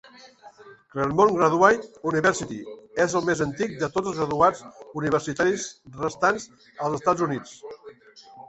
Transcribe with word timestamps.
Claremont 0.93 1.33
Graduate 1.35 1.99
University 2.11 2.57
és 3.05 3.13
el 3.19 3.27
més 3.29 3.43
antic 3.47 3.77
de 3.83 3.91
tots 3.99 4.09
els 4.13 4.17
graduats 4.23 4.65
universitaris 5.03 5.69
restants 6.03 6.51
als 6.87 7.01
Estats 7.03 7.29
Units. 7.31 8.27